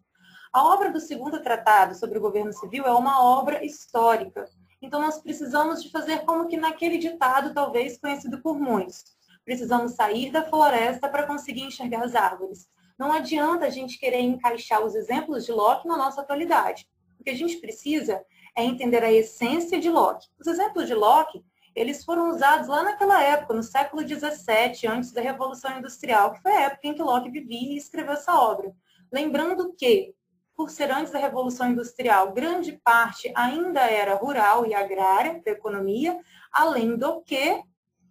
[0.51, 4.45] A obra do segundo tratado sobre o governo civil é uma obra histórica.
[4.81, 9.14] Então, nós precisamos de fazer como que naquele ditado, talvez conhecido por muitos.
[9.45, 12.67] Precisamos sair da floresta para conseguir enxergar as árvores.
[12.97, 16.89] Não adianta a gente querer encaixar os exemplos de Locke na nossa atualidade.
[17.19, 18.25] O que a gente precisa
[18.57, 20.27] é entender a essência de Locke.
[20.39, 21.43] Os exemplos de Locke,
[21.75, 26.53] eles foram usados lá naquela época, no século XVII, antes da Revolução Industrial, que foi
[26.53, 28.73] a época em que Locke vivia e escreveu essa obra.
[29.11, 30.15] Lembrando que,
[30.55, 36.17] por ser antes da Revolução Industrial, grande parte ainda era rural e agrária da economia,
[36.51, 37.61] além do que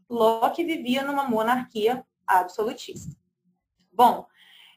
[0.08, 3.16] Locke vivia numa monarquia absolutista.
[3.92, 4.26] Bom,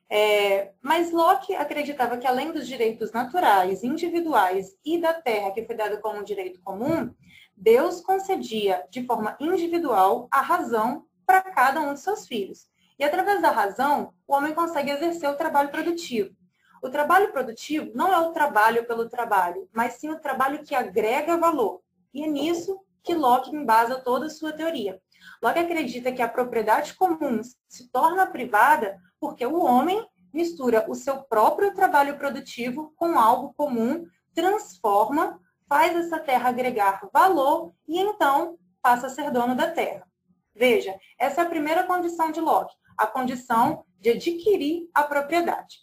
[0.10, 5.76] é, mas Locke acreditava que além dos direitos naturais, individuais e da terra, que foi
[5.76, 7.14] dado como um direito comum,
[7.56, 12.70] Deus concedia de forma individual a razão para cada um de seus filhos.
[12.98, 16.36] E através da razão, o homem consegue exercer o trabalho produtivo.
[16.82, 21.38] O trabalho produtivo não é o trabalho pelo trabalho, mas sim o trabalho que agrega
[21.38, 21.82] valor.
[22.14, 25.02] E é nisso que Locke embasa toda a sua teoria.
[25.42, 31.24] Locke acredita que a propriedade comum se torna privada porque o homem mistura o seu
[31.24, 39.08] próprio trabalho produtivo com algo comum, transforma, faz essa terra agregar valor e então passa
[39.08, 40.08] a ser dono da terra.
[40.56, 45.80] Veja, essa é a primeira condição de Locke, a condição de adquirir a propriedade.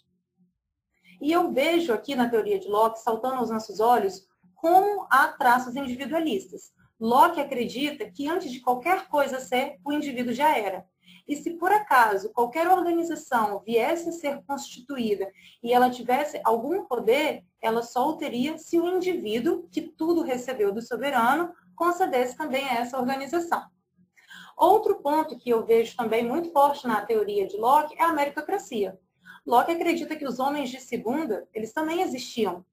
[1.21, 5.75] E eu vejo aqui na teoria de Locke, saltando aos nossos olhos, como há traços
[5.75, 6.73] individualistas.
[6.99, 10.85] Locke acredita que antes de qualquer coisa ser, o indivíduo já era.
[11.27, 15.31] E se por acaso qualquer organização viesse a ser constituída
[15.63, 20.71] e ela tivesse algum poder, ela só o teria se o indivíduo, que tudo recebeu
[20.71, 23.63] do soberano, concedesse também a essa organização.
[24.55, 28.97] Outro ponto que eu vejo também muito forte na teoria de Locke é a meritocracia.
[29.45, 32.65] Locke acredita que os homens de segunda, eles também existiam.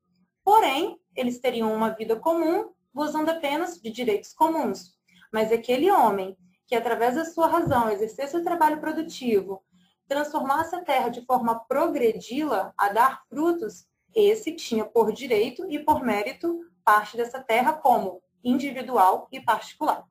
[0.44, 4.94] Porém, eles teriam uma vida comum, gozando apenas de direitos comuns.
[5.32, 9.62] Mas aquele homem que, através da sua razão, exercesse o trabalho produtivo,
[10.06, 16.02] transformasse a terra de forma progredi-la, a dar frutos, esse tinha por direito e por
[16.02, 20.04] mérito parte dessa terra como individual e particular.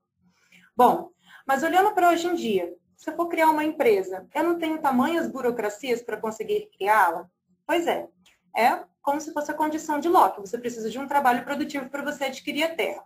[0.76, 1.12] Bom,
[1.46, 4.82] mas olhando para hoje em dia, se eu for criar uma empresa, eu não tenho
[4.82, 7.30] tamanhas burocracias para conseguir criá-la?
[7.66, 8.08] Pois é,
[8.56, 10.42] é como se fosse a condição de Locke.
[10.42, 13.04] Você precisa de um trabalho produtivo para você adquirir a terra.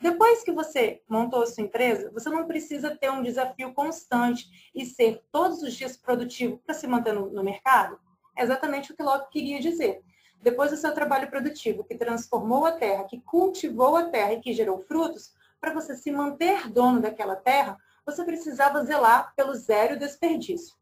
[0.00, 4.84] Depois que você montou a sua empresa, você não precisa ter um desafio constante e
[4.84, 7.98] ser todos os dias produtivo para se manter no, no mercado?
[8.36, 10.02] É exatamente o que Locke queria dizer.
[10.42, 14.52] Depois do seu trabalho produtivo, que transformou a terra, que cultivou a terra e que
[14.52, 20.76] gerou frutos, para você se manter dono daquela terra, você precisava zelar pelo zero desperdício.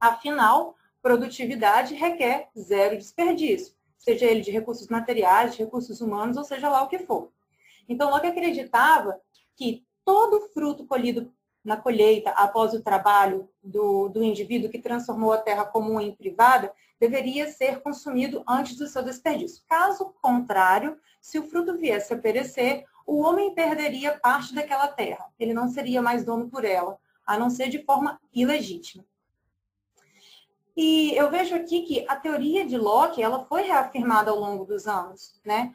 [0.00, 6.70] Afinal, produtividade requer zero desperdício, seja ele de recursos materiais, de recursos humanos, ou seja
[6.70, 7.30] lá o que for.
[7.88, 9.20] Então, Locke acreditava
[9.56, 11.32] que todo fruto colhido
[11.64, 16.72] na colheita após o trabalho do, do indivíduo que transformou a terra comum em privada
[16.98, 19.62] deveria ser consumido antes do seu desperdício.
[19.68, 25.26] Caso contrário, se o fruto viesse a perecer, o homem perderia parte daquela terra.
[25.38, 29.04] Ele não seria mais dono por ela, a não ser de forma ilegítima.
[30.76, 34.86] E eu vejo aqui que a teoria de Locke ela foi reafirmada ao longo dos
[34.86, 35.38] anos.
[35.44, 35.72] Né?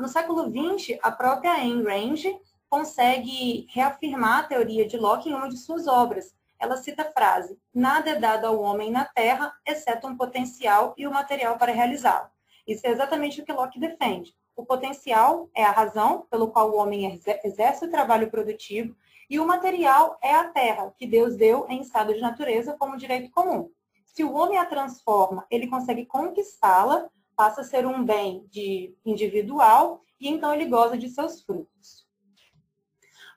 [0.00, 2.38] No século XX, a própria Ayn Rand
[2.70, 6.34] consegue reafirmar a teoria de Locke em uma de suas obras.
[6.58, 11.06] Ela cita a frase: Nada é dado ao homem na Terra, exceto um potencial e
[11.06, 12.30] o material para realizá-lo.
[12.66, 14.34] Isso é exatamente o que Locke defende.
[14.56, 18.94] O potencial é a razão pelo qual o homem exerce o trabalho produtivo
[19.28, 23.30] e o material é a terra, que Deus deu em estado de natureza como direito
[23.30, 23.70] comum.
[24.12, 30.02] Se o homem a transforma, ele consegue conquistá-la, passa a ser um bem de individual
[30.20, 32.06] e então ele goza de seus frutos.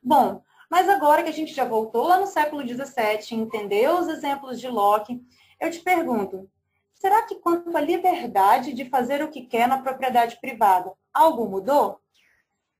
[0.04, 4.60] Bom, mas agora que a gente já voltou lá no século XVII, entendeu os exemplos
[4.60, 5.26] de Locke,
[5.62, 6.50] eu te pergunto,
[6.94, 12.02] será que quanto à liberdade de fazer o que quer na propriedade privada, algo mudou?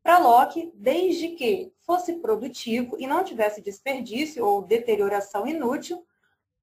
[0.04, 6.06] Para Locke, desde que fosse produtivo e não tivesse desperdício ou deterioração inútil,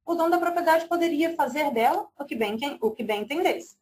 [0.05, 3.77] o dono da propriedade poderia fazer dela o que bem, o que bem entendesse.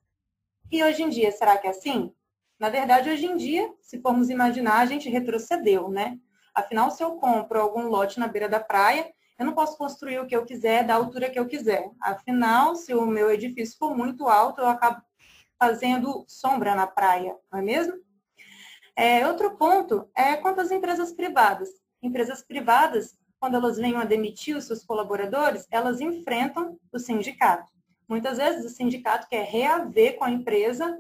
[0.70, 2.12] E hoje em dia, será que é assim?
[2.59, 6.18] Na verdade, hoje em dia, se formos imaginar, a gente retrocedeu, né?
[6.54, 10.26] Afinal, se eu compro algum lote na beira da praia, eu não posso construir o
[10.26, 11.90] que eu quiser, da altura que eu quiser.
[12.00, 15.02] Afinal, se o meu edifício for muito alto, eu acabo
[15.59, 17.94] fazendo sombra na praia, não é mesmo?
[18.94, 21.70] É, outro ponto é quanto às empresas privadas.
[22.02, 27.72] Empresas privadas, quando elas venham a demitir os seus colaboradores, elas enfrentam o sindicato.
[28.07, 30.98] Muitas vezes o sindicato quer reaver com a empresa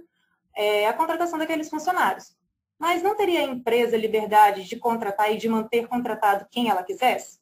[0.56, 2.34] é, a contratação daqueles funcionários.
[2.78, 7.38] Mas não teria a empresa liberdade de contratar e de manter contratado quem ela quisesse?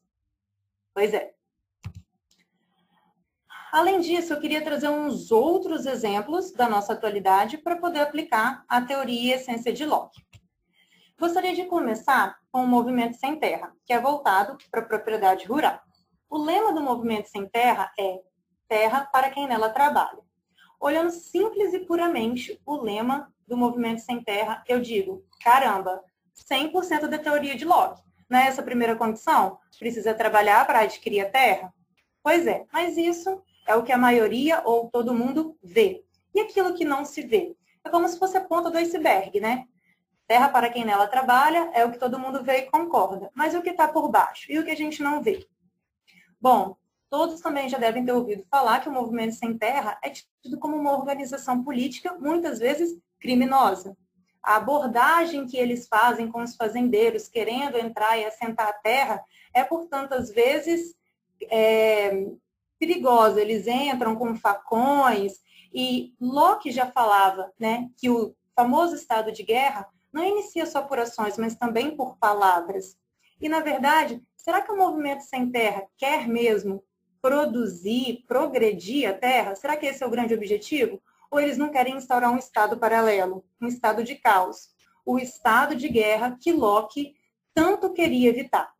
[0.92, 1.32] Pois é.
[3.70, 8.80] Além disso, eu queria trazer uns outros exemplos da nossa atualidade para poder aplicar a
[8.80, 10.26] teoria e essência de Locke.
[11.20, 15.80] Gostaria de começar com o Movimento Sem Terra, que é voltado para a propriedade rural.
[16.30, 18.20] O lema do Movimento Sem Terra é
[18.68, 20.20] Terra para quem nela trabalha.
[20.78, 26.00] Olhando simples e puramente o lema do Movimento Sem Terra, eu digo, caramba,
[26.48, 28.00] 100% da teoria de Locke
[28.30, 29.58] nessa primeira condição?
[29.76, 31.74] Precisa trabalhar para adquirir a terra?
[32.22, 36.04] Pois é, mas isso é o que a maioria ou todo mundo vê.
[36.32, 37.56] E aquilo que não se vê?
[37.84, 39.66] É como se fosse a ponta do iceberg, né?
[40.28, 43.30] Terra para quem nela trabalha é o que todo mundo vê e concorda.
[43.34, 44.52] Mas o que está por baixo?
[44.52, 45.48] E o que a gente não vê?
[46.38, 46.76] Bom,
[47.08, 50.76] todos também já devem ter ouvido falar que o Movimento Sem Terra é tido como
[50.76, 53.96] uma organização política, muitas vezes criminosa.
[54.42, 59.64] a abordagem que eles fazem com os fazendeiros querendo entrar e assentar a terra é
[59.64, 60.94] por tantas vezes
[61.50, 62.26] é,
[62.78, 63.40] perigosa.
[63.40, 65.40] Eles entram com facões
[65.72, 70.98] e Locke já falava né, que o famoso estado de guerra não inicia só por
[70.98, 72.96] ações, mas também por palavras.
[73.40, 76.82] E, na verdade, será que o movimento sem terra quer mesmo
[77.20, 79.54] produzir, progredir a terra?
[79.54, 81.00] Será que esse é o grande objetivo?
[81.30, 84.70] Ou eles não querem instaurar um estado paralelo, um estado de caos?
[85.04, 87.14] O estado de guerra que Locke
[87.54, 88.72] tanto queria evitar.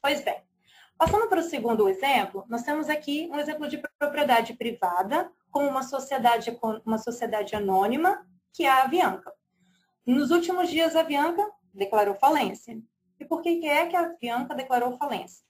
[0.00, 0.42] Pois bem,
[0.98, 5.82] passando para o segundo exemplo, nós temos aqui um exemplo de propriedade privada com uma
[5.82, 9.32] sociedade, uma sociedade anônima, que é a Avianca.
[10.06, 12.78] Nos últimos dias, a Avianca declarou falência.
[13.18, 15.42] E por que é que a Avianca declarou falência?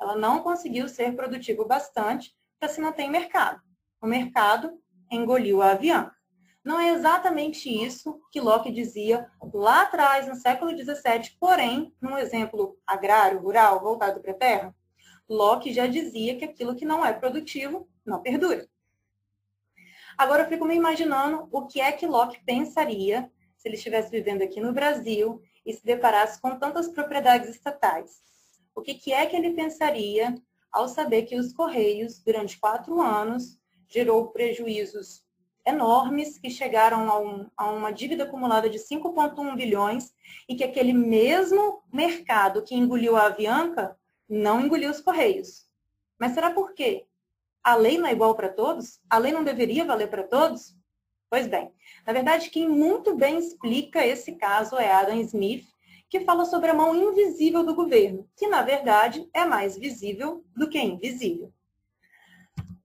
[0.00, 3.60] Ela não conseguiu ser produtivo bastante para se manter em mercado.
[4.00, 6.16] O mercado engoliu a Avianca.
[6.64, 12.78] Não é exatamente isso que Locke dizia lá atrás, no século XVII, porém, num exemplo
[12.86, 14.74] agrário, rural, voltado para a terra,
[15.28, 18.66] Locke já dizia que aquilo que não é produtivo não perdura.
[20.16, 24.42] Agora eu fico me imaginando o que é que Locke pensaria se ele estivesse vivendo
[24.42, 28.22] aqui no Brasil e se deparasse com tantas propriedades estatais.
[28.74, 30.34] O que, que é que ele pensaria
[30.72, 35.24] ao saber que os Correios, durante quatro anos, gerou prejuízos
[35.66, 40.14] enormes que chegaram a, um, a uma dívida acumulada de 5,1 bilhões
[40.48, 45.66] e que aquele mesmo mercado que engoliu a Avianca não engoliu os Correios.
[46.18, 47.06] Mas será por quê?
[47.62, 49.00] A lei não é igual para todos?
[49.10, 50.77] A lei não deveria valer para todos?
[51.30, 51.70] Pois bem,
[52.06, 55.66] na verdade, quem muito bem explica esse caso é Adam Smith,
[56.08, 60.68] que fala sobre a mão invisível do governo, que na verdade é mais visível do
[60.70, 61.52] que invisível.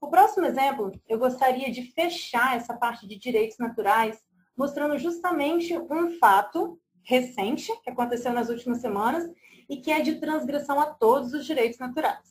[0.01, 4.19] O próximo exemplo, eu gostaria de fechar essa parte de direitos naturais,
[4.58, 9.23] mostrando justamente um fato recente que aconteceu nas últimas semanas
[9.69, 12.27] e que é de transgressão a todos os direitos naturais.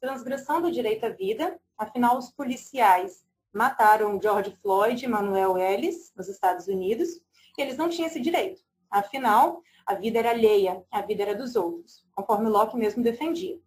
[0.00, 6.28] Transgressão do direito à vida, afinal, os policiais mataram George Floyd e Manuel Ellis, nos
[6.28, 7.20] Estados Unidos,
[7.58, 8.62] eles não tinham esse direito.
[8.90, 13.58] Afinal, a vida era alheia, a vida era dos outros, conforme Locke mesmo defendia.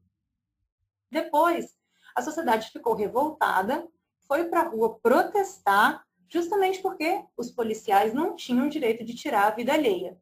[1.12, 1.78] Depois,
[2.16, 3.88] a sociedade ficou revoltada,
[4.28, 9.48] foi para a rua protestar, justamente porque os policiais não tinham o direito de tirar
[9.48, 10.18] a vida alheia.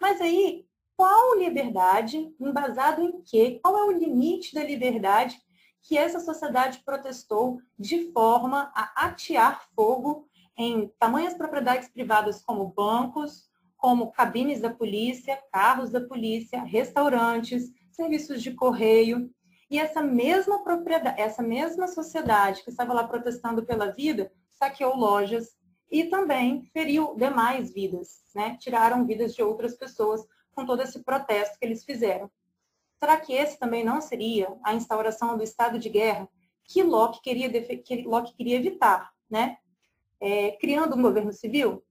[0.00, 3.60] Mas aí, qual liberdade, embasado em quê?
[3.62, 5.40] Qual é o limite da liberdade
[5.82, 13.50] que essa sociedade protestou de forma a atear fogo em tamanhas propriedades privadas como bancos,
[13.76, 19.28] como cabines da polícia, carros da polícia, restaurantes, serviços de correio.
[19.68, 25.56] E essa mesma propriedade, essa mesma sociedade que estava lá protestando pela vida, saqueou lojas
[25.90, 28.56] e também feriu demais vidas, né?
[28.60, 32.30] Tiraram vidas de outras pessoas com todo esse protesto que eles fizeram.
[33.02, 36.28] Será que esse também não seria a instauração do estado de guerra
[36.64, 39.56] que Locke queria, que Locke queria evitar, né?
[40.20, 41.84] É, criando um governo civil?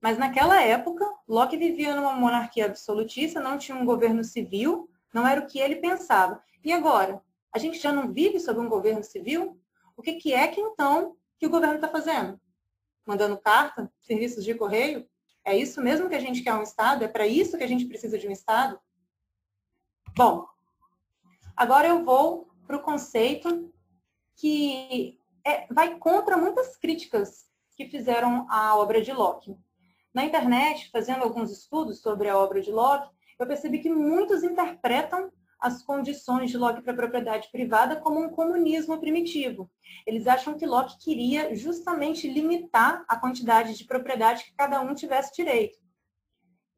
[0.00, 5.40] Mas naquela época, Locke vivia numa monarquia absolutista, não tinha um governo civil, não era
[5.40, 6.40] o que ele pensava.
[6.64, 7.20] E agora?
[7.52, 9.60] A gente já não vive sob um governo civil?
[9.96, 12.40] O que, que é que então que o governo está fazendo?
[13.04, 15.08] Mandando carta, serviços de correio?
[15.44, 17.02] É isso mesmo que a gente quer um Estado?
[17.04, 18.78] É para isso que a gente precisa de um Estado?
[20.16, 20.46] Bom,
[21.54, 23.70] agora eu vou para o conceito
[24.34, 27.44] que é, vai contra muitas críticas
[27.76, 29.54] que fizeram a obra de Locke.
[30.14, 35.30] Na internet, fazendo alguns estudos sobre a obra de Locke, eu percebi que muitos interpretam
[35.60, 39.70] as condições de Locke para a propriedade privada como um comunismo primitivo.
[40.06, 45.34] Eles acham que Locke queria justamente limitar a quantidade de propriedade que cada um tivesse
[45.34, 45.78] direito.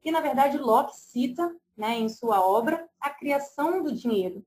[0.02, 1.48] E, na verdade, Locke cita
[1.78, 4.44] né, em sua obra, a criação do dinheiro.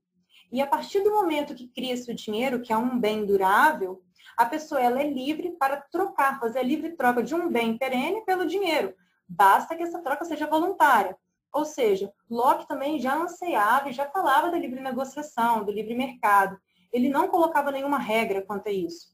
[0.52, 4.02] E a partir do momento que cria-se o dinheiro, que é um bem durável,
[4.36, 8.24] a pessoa ela é livre para trocar, fazer a livre troca de um bem perene
[8.24, 8.94] pelo dinheiro.
[9.26, 11.16] Basta que essa troca seja voluntária.
[11.52, 16.58] Ou seja, Locke também já anseava e já falava da livre negociação, do livre mercado.
[16.92, 19.12] Ele não colocava nenhuma regra quanto a isso.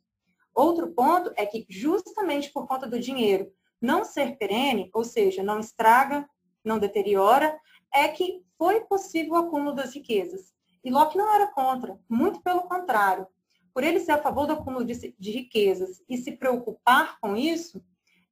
[0.55, 5.61] Outro ponto é que, justamente por conta do dinheiro não ser perene, ou seja, não
[5.61, 6.29] estraga,
[6.65, 7.57] não deteriora,
[7.95, 10.53] é que foi possível o acúmulo das riquezas.
[10.85, 13.27] E Locke não era contra, muito pelo contrário.
[13.73, 17.83] Por ele ser a favor do acúmulo de, de riquezas e se preocupar com isso,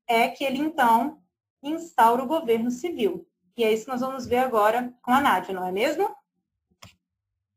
[0.08, 1.22] é que ele então
[1.62, 3.28] instaura o governo civil.
[3.56, 6.14] E é isso que nós vamos ver agora com a Nádia, não é mesmo?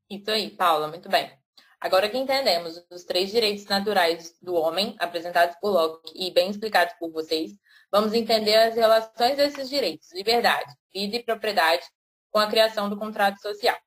[0.09, 1.31] Isso aí, Paula, muito bem.
[1.79, 6.93] Agora que entendemos os três direitos naturais do homem, apresentados por Locke e bem explicados
[6.99, 7.51] por vocês,
[7.91, 11.85] vamos entender as relações desses direitos, liberdade, vida e propriedade,
[12.31, 13.77] com a criação do contrato social.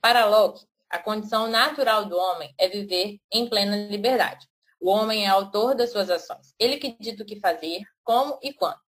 [0.00, 4.46] Para Locke, a condição natural do homem é viver em plena liberdade.
[4.80, 6.54] O homem é autor das suas ações.
[6.58, 8.80] Ele que dita o que fazer, como e quando.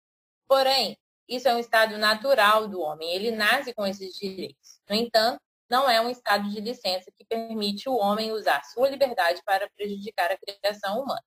[0.49, 0.97] Porém,
[1.29, 3.13] isso é um estado natural do homem.
[3.13, 4.81] Ele nasce com esses direitos.
[4.89, 9.41] No entanto, não é um estado de licença que permite o homem usar sua liberdade
[9.45, 11.23] para prejudicar a criação humana.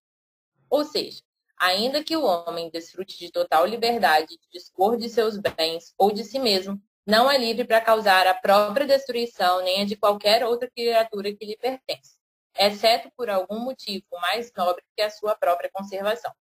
[0.70, 1.22] Ou seja,
[1.64, 6.22] ainda que o homem desfrute de total liberdade de dispor de seus bens ou de
[6.26, 10.70] si mesmo, não é livre para causar a própria destruição nem a de qualquer outra
[10.70, 12.18] criatura que lhe pertence,
[12.60, 16.34] exceto por algum motivo mais nobre que a sua própria conservação.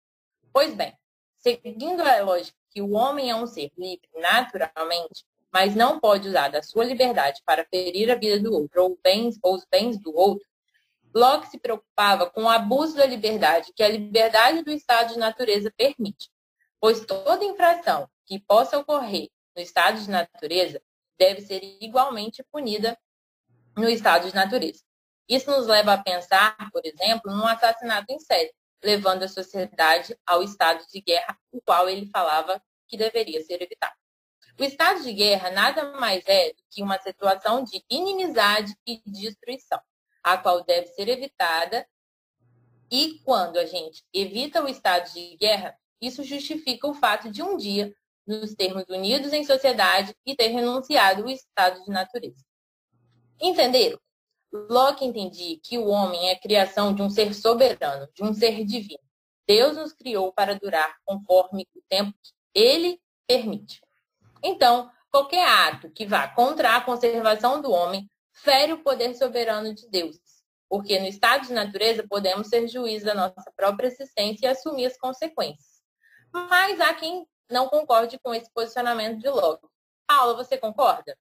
[0.51, 0.97] Pois bem,
[1.37, 6.49] seguindo a lógica que o homem é um ser livre naturalmente, mas não pode usar
[6.49, 10.15] da sua liberdade para ferir a vida do outro ou, bens, ou os bens do
[10.15, 10.47] outro,
[11.13, 15.71] Locke se preocupava com o abuso da liberdade que a liberdade do estado de natureza
[15.75, 16.29] permite,
[16.79, 20.81] pois toda infração que possa ocorrer no estado de natureza
[21.19, 22.97] deve ser igualmente punida
[23.75, 24.81] no estado de natureza.
[25.27, 28.53] Isso nos leva a pensar, por exemplo, num assassinato em série,
[28.83, 33.93] levando a sociedade ao estado de guerra, o qual ele falava que deveria ser evitado.
[34.59, 39.79] O estado de guerra nada mais é do que uma situação de inimizade e destruição,
[40.23, 41.87] a qual deve ser evitada.
[42.89, 47.55] E quando a gente evita o estado de guerra, isso justifica o fato de um
[47.55, 47.93] dia
[48.25, 52.43] nos termos unidos em sociedade e ter renunciado o estado de natureza.
[53.39, 53.99] Entenderam?
[54.51, 58.65] Locke entendia que o homem é a criação de um ser soberano, de um ser
[58.65, 58.99] divino.
[59.47, 63.81] Deus nos criou para durar conforme o tempo que ele permite.
[64.43, 68.09] Então, qualquer ato que vá contra a conservação do homem
[68.43, 70.17] fere o poder soberano de Deus,
[70.69, 74.97] porque no estado de natureza podemos ser juízes da nossa própria existência e assumir as
[74.97, 75.81] consequências.
[76.33, 79.67] Mas há quem não concorde com esse posicionamento de Locke.
[80.07, 81.17] Paula, você concorda?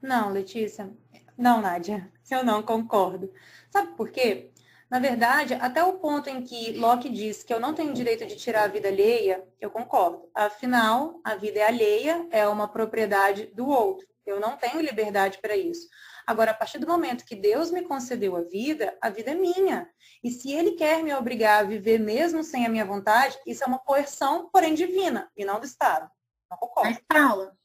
[0.00, 0.90] Não, Letícia.
[1.36, 3.32] Não, Nádia, eu não concordo.
[3.70, 4.52] Sabe por quê?
[4.88, 8.36] Na verdade, até o ponto em que Locke diz que eu não tenho direito de
[8.36, 10.28] tirar a vida alheia, eu concordo.
[10.34, 14.06] Afinal, a vida é alheia, é uma propriedade do outro.
[14.26, 15.88] Eu não tenho liberdade para isso.
[16.26, 19.88] Agora, a partir do momento que Deus me concedeu a vida, a vida é minha.
[20.22, 23.66] E se Ele quer me obrigar a viver mesmo sem a minha vontade, isso é
[23.66, 26.10] uma coerção, porém divina, e não do Estado.
[26.50, 26.90] Não concordo.
[26.90, 27.56] Mas, Paula,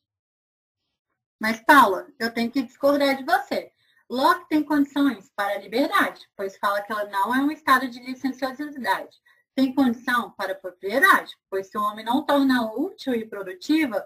[1.39, 3.71] mas, Paula, eu tenho que discordar de você.
[4.09, 7.99] Locke tem condições para a liberdade, pois fala que ela não é um estado de
[7.99, 9.17] licenciosidade.
[9.53, 14.05] Tem condição para a propriedade, pois se o homem não torna útil e produtiva,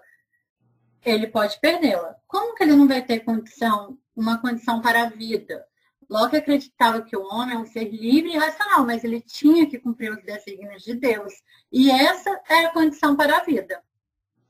[1.04, 2.16] ele pode perdê-la.
[2.26, 5.66] Como que ele não vai ter condição, uma condição para a vida?
[6.08, 9.78] Locke acreditava que o homem é um ser livre e racional, mas ele tinha que
[9.78, 11.32] cumprir os desígnios de Deus.
[11.72, 13.82] E essa é a condição para a vida.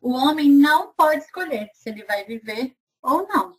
[0.00, 3.54] O homem não pode escolher se ele vai viver ou não.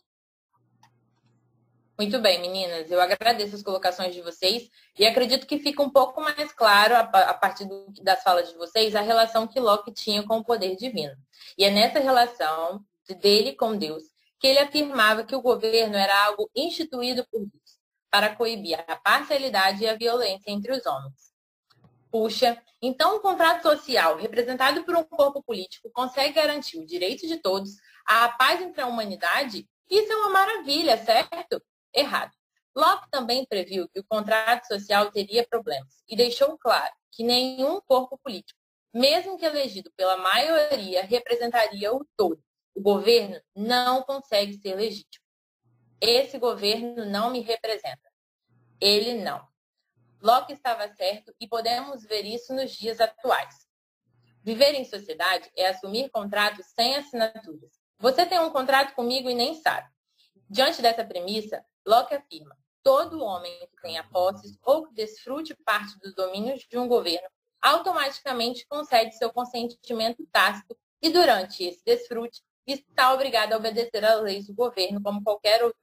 [1.96, 2.90] Muito bem, meninas.
[2.90, 7.34] Eu agradeço as colocações de vocês e acredito que fica um pouco mais claro, a
[7.34, 7.66] partir
[8.02, 11.16] das falas de vocês, a relação que Locke tinha com o poder divino.
[11.56, 12.84] E é nessa relação
[13.22, 14.13] dele com Deus
[14.44, 17.78] que ele afirmava que o governo era algo instituído por Deus
[18.10, 21.32] para coibir a parcialidade e a violência entre os homens.
[22.10, 27.38] Puxa, então um contrato social representado por um corpo político consegue garantir o direito de
[27.38, 27.70] todos
[28.06, 29.66] à paz entre a humanidade?
[29.88, 31.62] Isso é uma maravilha, certo?
[31.94, 32.32] errado.
[32.76, 38.18] Locke também previu que o contrato social teria problemas e deixou claro que nenhum corpo
[38.22, 38.60] político,
[38.92, 42.44] mesmo que elegido pela maioria, representaria o todo.
[42.74, 45.24] O governo não consegue ser legítimo.
[46.00, 48.10] Esse governo não me representa.
[48.80, 49.46] Ele não.
[50.20, 53.66] Locke estava certo e podemos ver isso nos dias atuais.
[54.42, 57.72] Viver em sociedade é assumir contratos sem assinaturas.
[57.98, 59.88] Você tem um contrato comigo e nem sabe.
[60.50, 66.14] Diante dessa premissa, Locke afirma: todo homem que tenha posses ou que desfrute parte dos
[66.14, 67.28] domínios de um governo
[67.62, 74.46] automaticamente concede seu consentimento tácito e, durante esse desfrute, está obrigado a obedecer às leis
[74.46, 75.78] do governo como qualquer outro.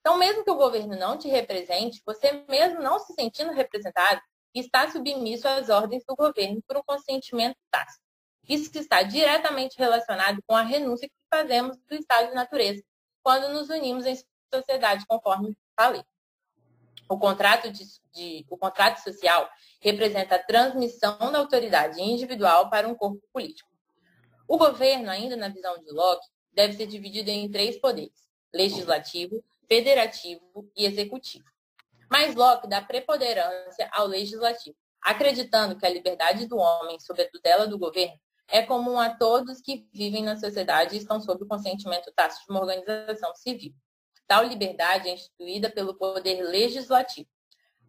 [0.00, 4.20] Então, mesmo que o governo não te represente, você mesmo não se sentindo representado,
[4.54, 8.02] está submisso às ordens do governo por um consentimento tácito.
[8.48, 12.82] Isso está diretamente relacionado com a renúncia que fazemos do estado de natureza
[13.22, 14.16] quando nos unimos em
[14.52, 16.02] sociedade, conforme falei.
[17.08, 19.48] O contrato, de, de, o contrato social
[19.80, 23.68] representa a transmissão da autoridade individual para um corpo político.
[24.46, 30.70] O governo, ainda na visão de Locke, deve ser dividido em três poderes: legislativo, federativo
[30.76, 31.44] e executivo.
[32.10, 37.66] Mas Locke dá preponderância ao legislativo, acreditando que a liberdade do homem sob a tutela
[37.66, 38.18] do governo
[38.48, 42.50] é comum a todos que vivem na sociedade e estão sob o consentimento tácito de
[42.50, 43.72] uma organização civil.
[44.26, 47.28] Tal liberdade é instituída pelo poder legislativo.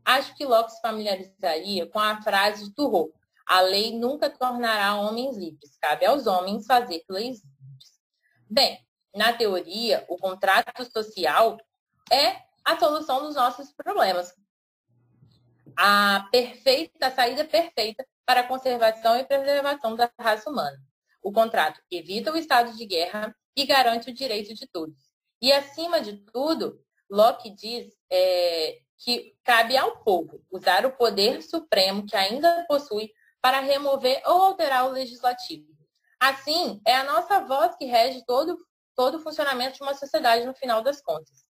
[0.05, 3.13] Acho que Locke se familiarizaria com a frase de Turreau,
[3.45, 7.91] a lei nunca tornará homens livres, cabe aos homens fazer leis livres.
[8.49, 11.57] Bem, na teoria, o contrato social
[12.11, 14.33] é a solução dos nossos problemas.
[15.77, 20.77] A perfeita, a saída perfeita para a conservação e preservação da raça humana.
[21.21, 24.95] O contrato evita o estado de guerra e garante o direito de todos.
[25.41, 26.79] E, acima de tudo,
[27.09, 33.11] Locke diz é, que cabe ao povo usar o poder supremo que ainda possui
[33.43, 35.67] para remover ou alterar o legislativo.
[36.17, 38.57] Assim, é a nossa voz que rege todo,
[38.95, 41.43] todo o funcionamento de uma sociedade no final das contas.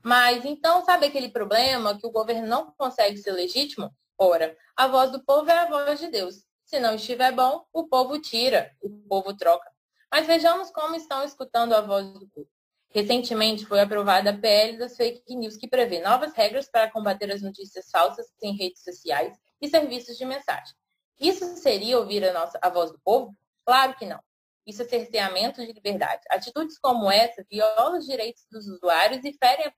[0.00, 3.92] Mas então, sabe aquele problema que o governo não consegue ser legítimo?
[4.16, 6.36] Ora, a voz do povo é a voz de Deus.
[6.64, 9.68] Se não estiver bom, o povo tira, o povo troca.
[10.12, 12.48] Mas vejamos como estão escutando a voz do povo.
[12.90, 17.42] Recentemente foi aprovada a PL das fake news que prevê novas regras para combater as
[17.42, 20.76] notícias falsas em redes sociais e serviços de mensagem.
[21.18, 23.34] Isso seria ouvir a, nossa, a voz do povo?
[23.64, 24.20] Claro que não.
[24.66, 26.22] Isso é cerceamento de liberdade.
[26.30, 29.72] Atitudes como essa violam os direitos dos usuários e ferem a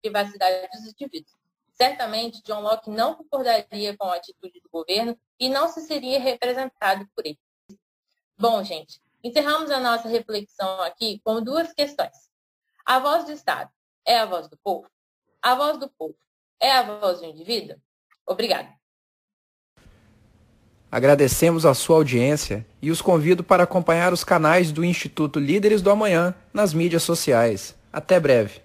[0.00, 1.32] privacidade dos indivíduos.
[1.74, 7.06] Certamente, John Locke não concordaria com a atitude do governo e não se seria representado
[7.14, 7.38] por ele.
[8.38, 12.30] Bom, gente, encerramos a nossa reflexão aqui com duas questões.
[12.84, 13.70] A voz do Estado
[14.06, 14.90] é a voz do povo?
[15.42, 16.16] A voz do povo
[16.58, 17.76] é a voz do indivíduo?
[18.26, 18.79] Obrigada.
[20.90, 25.90] Agradecemos a sua audiência e os convido para acompanhar os canais do Instituto Líderes do
[25.90, 27.76] Amanhã nas mídias sociais.
[27.92, 28.60] Até breve.